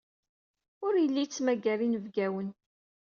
[0.85, 2.49] Ur yelli yettmagar inebgawen.